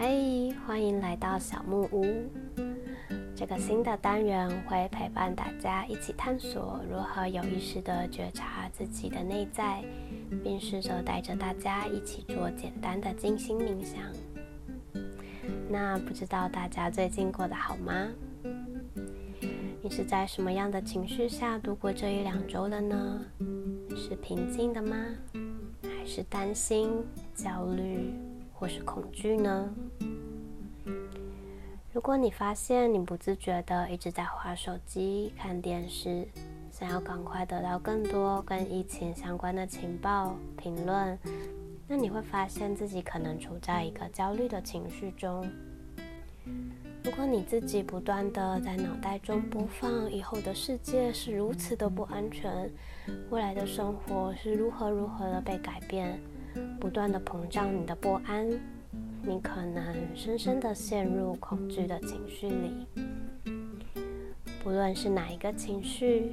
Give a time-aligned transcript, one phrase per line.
[0.00, 0.14] 嗨，
[0.64, 2.06] 欢迎来到小木屋。
[3.34, 9.82] 这个新的单元会陪伴大家一起探索如何有意识的觉察自己的内在，
[10.44, 14.00] 并试着带着大家一起做简单的静心冥想。
[15.68, 18.08] 那不知道大家最近过得好吗？
[19.82, 23.20] 你是在什么样的情绪下度过这一两周的呢？
[23.96, 24.96] 是平静的吗？
[25.82, 26.88] 还是担心、
[27.34, 28.14] 焦虑？
[28.58, 29.72] 或是恐惧呢？
[31.92, 36.26] 如果你发现你不自觉的一直在划手机、看电视，
[36.72, 41.16] 想要赶快得到更多跟疫情相关的情报、评论，
[41.86, 45.48] 那你会发现自己可能处在一个焦虑的情绪中。
[47.04, 52.68] 如果你自己不断的在脑袋中播放以后的世界是如此的不安全，
[53.30, 56.20] 未来的生活是如何如何的被改变。
[56.80, 58.48] 不断的膨胀你的不安，
[59.22, 62.86] 你可能深深的陷入恐惧的情绪里。
[64.62, 66.32] 不论是哪一个情绪，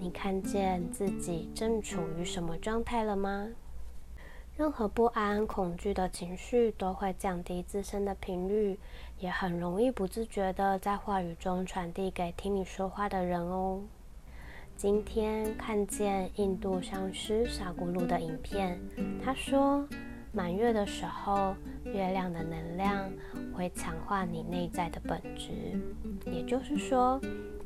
[0.00, 3.48] 你看见自己正处于什么状态了吗？
[4.54, 8.78] 任何不安、恐惧的情绪都会降低自身的频率，
[9.18, 13.80] 也很容易不自觉的在话语中传递给听你说话的人哦。
[14.82, 18.76] 今天看见印度上师萨古鲁的影片，
[19.24, 19.86] 他说，
[20.32, 23.08] 满月的时候，月亮的能量
[23.54, 25.52] 会强化你内在的本质。
[26.26, 27.20] 也就是说，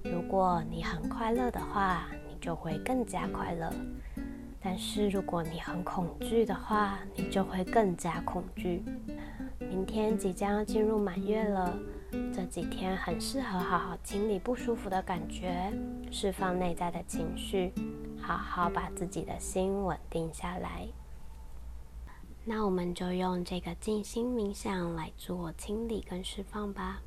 [0.04, 3.72] 如果你很快乐的话，你就会更加快乐；
[4.60, 8.84] 但是如果你很恐惧的话，你就会更加恐惧。
[9.58, 11.74] 明天即将要进入满月了。
[12.34, 15.72] 这几天很适合好好清理不舒服的感觉，
[16.10, 17.72] 释放内在的情绪，
[18.20, 20.86] 好好把自己的心稳定下来。
[22.44, 27.00] 那我们就用这个静心冥想来做清理跟释放吧。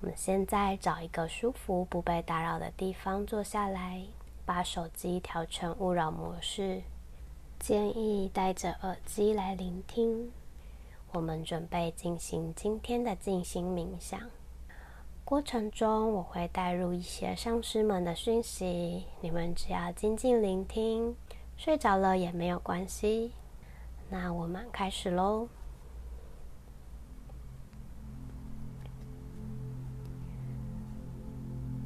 [0.00, 4.02] 我们现在找一个舒服、不被打扰的地方坐下来，
[4.46, 6.82] 把手机调成勿扰模式，
[7.58, 10.30] 建议戴着耳机来聆听。
[11.12, 14.20] 我们准备进行今天的静心冥想
[15.24, 21.14] 过程中，我会带入一些上师们的讯息，你们只要静静聆听，
[21.56, 23.32] 睡着了也没有关系。
[24.10, 25.48] 那我们开始喽。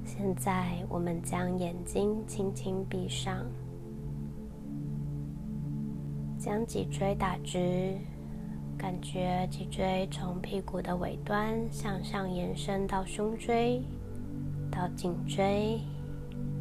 [0.05, 3.45] 现在，我们将眼睛轻轻闭上，
[6.39, 7.97] 将脊椎打直。
[8.83, 13.81] 感觉脊椎从屁股的尾端向上延伸到胸椎，
[14.73, 15.81] 到颈椎，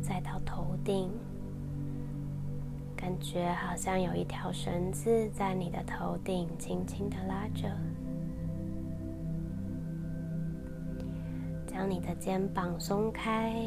[0.03, 1.09] 再到头顶。
[2.95, 7.67] 感觉好像有一条绳子在你的头顶轻轻的拉着，
[11.65, 13.59] 将你的肩膀松开，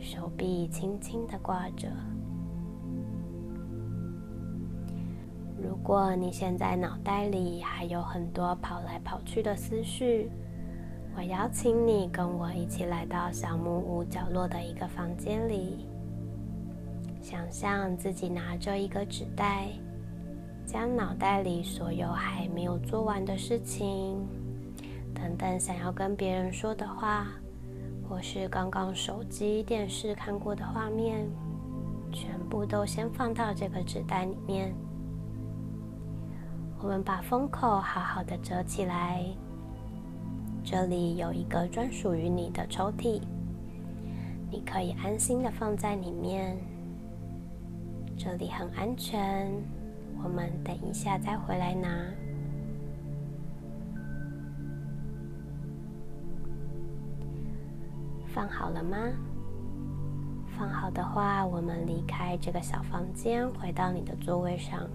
[0.00, 1.88] 手臂轻轻的挂着。
[5.66, 10.30] 如果你现在脑袋里还有很多跑来跑去的思绪，
[11.16, 15.88] 我邀请你跟我一起来到小木屋角落的一个房间里，
[17.20, 19.68] 想象自己拿着一个纸袋，
[20.64, 24.24] 将脑袋里所有还没有做完的事情，
[25.12, 27.26] 等等想要跟别人说的话，
[28.08, 31.26] 或是刚刚手机、电视看过的画面，
[32.12, 34.72] 全部都先放到这个纸袋里面。
[36.78, 39.24] 我们把封口好好的折起来，
[40.62, 43.20] 这里有一个专属于你的抽屉，
[44.50, 46.56] 你可以安心的放在里面。
[48.16, 49.50] 这里很安全，
[50.22, 51.88] 我们等一下再回来拿。
[58.26, 58.96] 放好了吗？
[60.56, 64.86] 放好的话，我们离开这个小房间，回到你的座位上。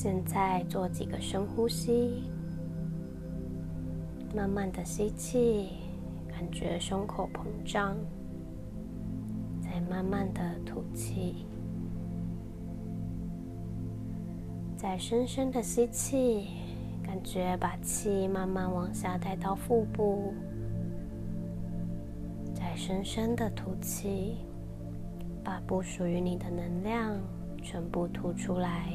[0.00, 2.22] 现在做几个深呼吸，
[4.32, 5.70] 慢慢的吸气，
[6.28, 7.96] 感觉胸口膨胀，
[9.60, 11.44] 再慢慢的吐气，
[14.76, 16.46] 再深深的吸气，
[17.02, 20.32] 感觉把气慢慢往下带到腹部，
[22.54, 24.36] 再深深的吐气，
[25.42, 27.18] 把不属于你的能量
[27.60, 28.92] 全部吐出来。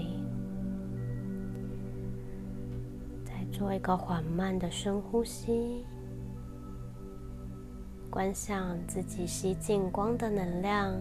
[3.63, 5.85] 做一个缓慢的深呼吸，
[8.09, 10.93] 观想自己吸进光的能量，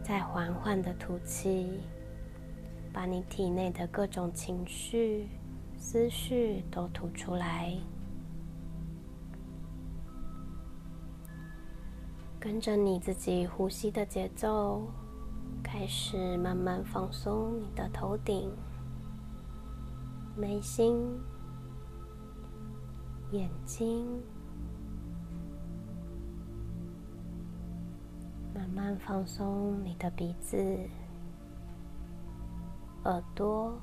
[0.00, 1.80] 再缓缓的吐气，
[2.92, 5.28] 把你体内的各种情绪、
[5.76, 7.76] 思绪都吐出来。
[12.38, 14.86] 跟着你自己呼吸的节奏，
[15.64, 18.52] 开始慢慢放松你的头顶、
[20.36, 21.16] 眉心、
[23.30, 24.20] 眼睛，
[28.52, 30.56] 慢慢放松你的鼻子、
[33.04, 33.78] 耳朵，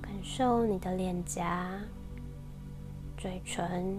[0.00, 1.80] 感受你的脸颊。
[3.16, 3.98] 嘴唇、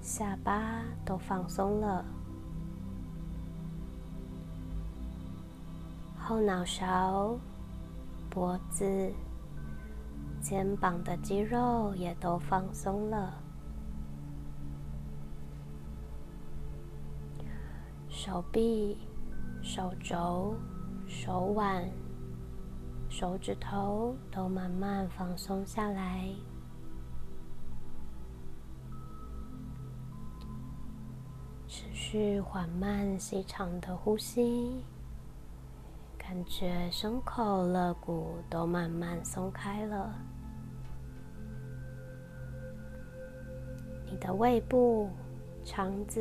[0.00, 2.04] 下巴都放松了，
[6.28, 7.38] 后脑勺、
[8.28, 9.10] 脖子、
[10.42, 13.32] 肩膀的肌肉也都放松了，
[18.10, 18.98] 手臂、
[19.62, 20.54] 手肘、
[21.06, 21.88] 手腕、
[23.08, 26.28] 手指头都慢慢放松下来。
[31.66, 34.84] 持续缓慢细长的呼吸，
[36.28, 40.14] 感觉胸口、肋骨都慢慢松开了。
[44.04, 45.08] 你的胃部、
[45.64, 46.20] 肠子，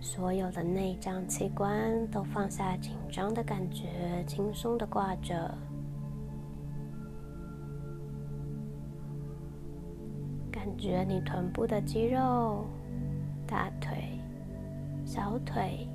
[0.00, 5.54] 所有的内脏器官都放下紧张的感觉，轻松的挂着。
[10.50, 12.66] 感觉你臀部的肌肉、
[13.46, 14.18] 大腿。
[15.04, 15.86] 小腿、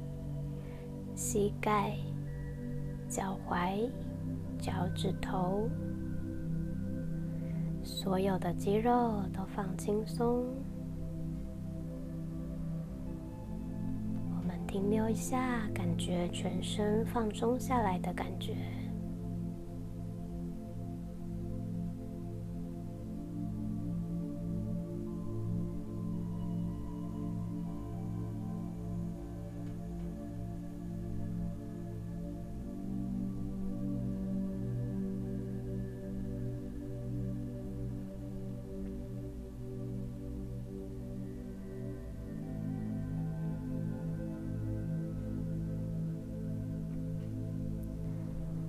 [1.13, 1.97] 膝盖、
[3.13, 3.88] 脚踝、
[4.57, 5.69] 脚趾头，
[7.83, 10.44] 所有的肌肉都放轻松。
[14.36, 18.56] 我们停留一下，感觉全身放松下来的感觉。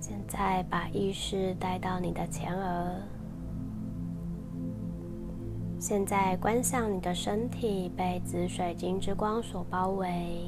[0.07, 2.91] 现在把意识带到你的前额。
[5.79, 10.47] 现在观想你的身体被紫水晶之光所包围，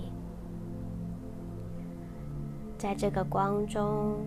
[2.77, 4.19] 在这个光中，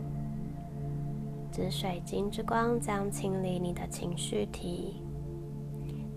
[1.53, 5.01] 紫水晶之光将清理你的情绪体，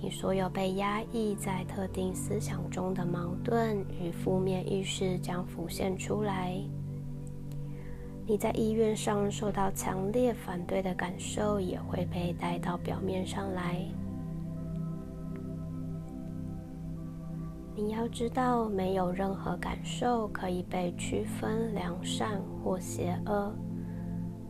[0.01, 6.59] 你所有被压抑在特定思想中的矛盾与负面意识将浮现出来。
[8.25, 13.85] 你在医院上受到强烈反对的感受也会被带到表面上来。
[17.75, 23.53] 你要知道，没有任何感受可以被区分良善或邪恶。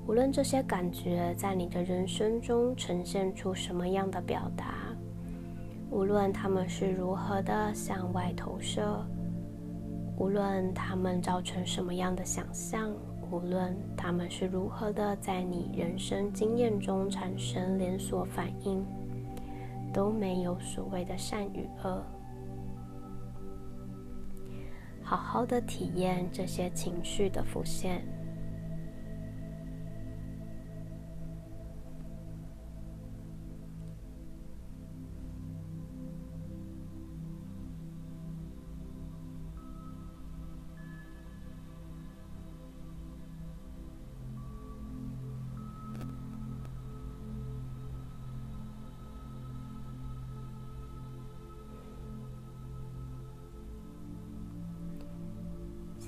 [0.06, 4.76] 无论这些感觉在你的人生中呈现出什么样的表达，
[5.90, 9.04] 无论他们是如何的向外投射，
[10.18, 12.94] 无论他们造成什么样的想象。
[13.34, 18.86] 无论他们是如何的在你人生经验中产生连锁反应，
[19.92, 22.04] 都没有所谓的善与恶。
[25.02, 28.06] 好好的体验这些情绪的浮现。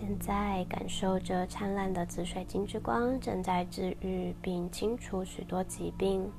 [0.08, 6.32] 现在感受着灿烂的紫水晶之光，正在治愈并清除许多疾病，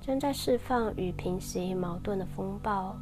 [0.00, 2.94] 正在释放与平息矛盾的风暴。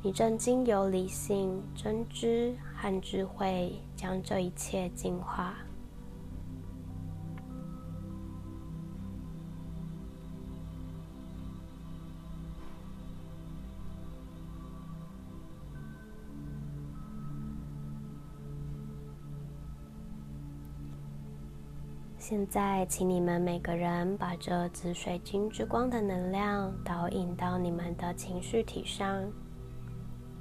[0.00, 5.56] 你正经由理性、真知和智慧，将这一切净化。
[22.28, 29.22] 现在，请你们每个人把这紫水晶之光的能量导引到你们的情绪体上，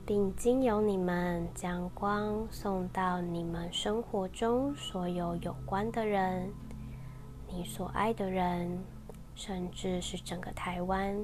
[0.03, 6.51] 并经由你们将光送到你们生活中所有有关的人，
[7.47, 8.83] 你所爱的人，
[9.35, 11.15] 甚至是整个台湾。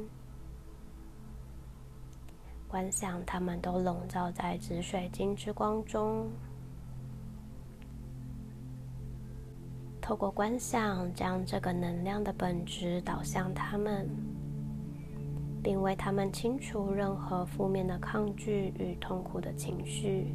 [2.68, 6.30] 观想他们都笼罩在紫水晶之光中，
[10.02, 14.10] 透过观想，将这个能量的本质导向他们。
[15.64, 20.34] 并为他们清除任何负面的抗拒与痛苦的情绪。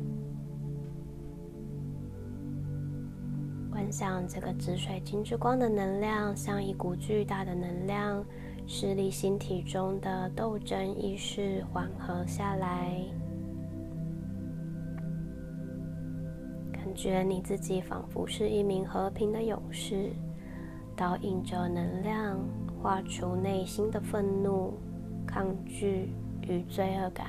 [3.69, 8.25] 观想这个紫水晶之光的能量，像一股巨大的能量，
[8.69, 12.97] 使你心体中的斗争意识缓和下来。
[16.97, 20.11] 觉你自己仿佛是一名和平的勇士，
[20.97, 22.39] 导引着能量，
[22.83, 24.75] 画出内心的愤怒。
[25.29, 26.15] 抗拒
[26.49, 27.27] 与罪恶感，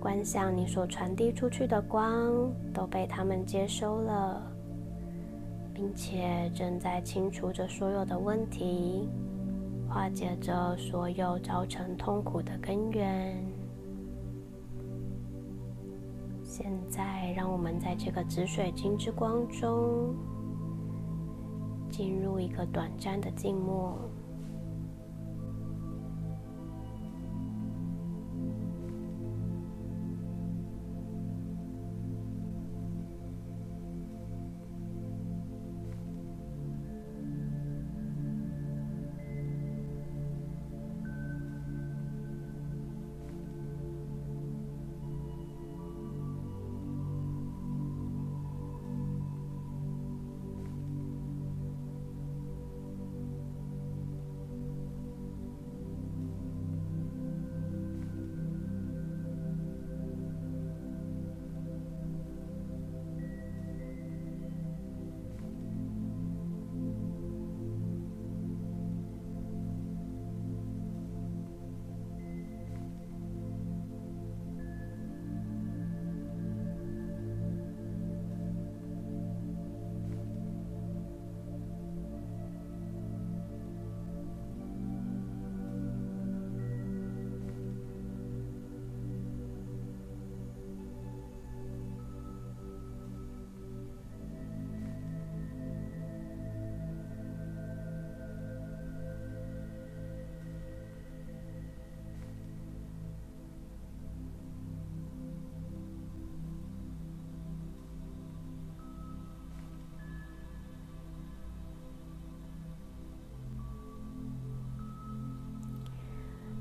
[0.00, 4.42] 观想你所传递出去的光都被他们接收了，
[5.74, 9.08] 并且正在清除着所有的问题，
[9.86, 13.36] 化解着所有造成痛苦的根源。
[16.60, 20.12] 现在，让我们在这个紫水晶之光中。
[21.88, 23.96] 进入一个短暂的静默。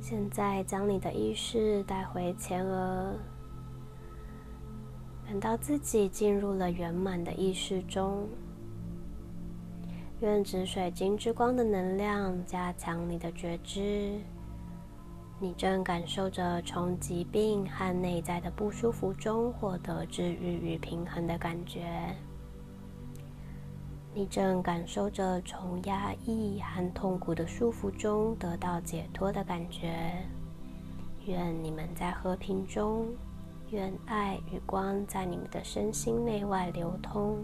[0.10, 3.14] 现在，将你的意识带回前额，
[5.26, 8.26] 感到自己进入了圆满的意识中。
[10.22, 14.18] 愿紫水晶之光的能量加强你的觉知。
[15.42, 21.86] 你正感受着从疾病和内在的不舒服中获得治愈与平衡的感觉。
[24.18, 29.96] 你正感受着从压抑和痛苦的束缚中得到解脱的感觉。
[31.28, 33.06] 愿你们在和平中，
[33.70, 37.38] 愿爱与光在你们的身心内外流通。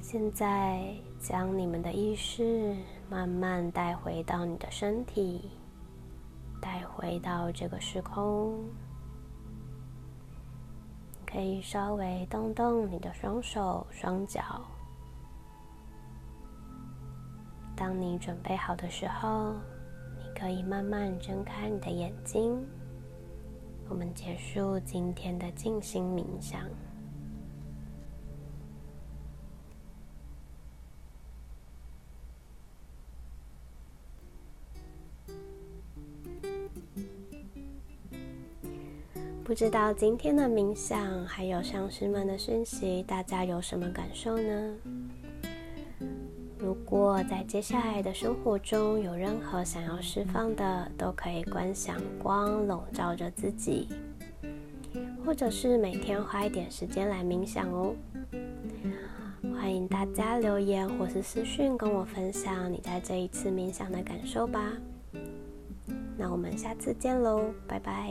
[0.00, 2.72] 现在，将你们的意识
[3.10, 5.50] 慢慢带回到你的身体。
[6.64, 8.64] 带回到这个时空，
[11.26, 14.62] 可以稍微动动你的双手、双脚。
[17.76, 19.52] 当你准备好的时候，
[20.16, 22.66] 你可以慢慢睁开你的眼睛。
[23.90, 26.62] 我们结束今天的静心冥想。
[39.54, 44.74] 不知道今天的冥想还有上师们的讯息，大家有什么感受呢？
[46.58, 53.86] 如果在接下来的生活中有任何想要释放的，都可以观想光笼罩着自己，
[55.24, 57.94] 或者是每天花一点时间来冥想哦。
[59.54, 64.72] 欢迎大家留言或是私讯跟我分享你在这一次冥想的感受吧。
[66.18, 68.10] 那我们下次见喽，拜拜。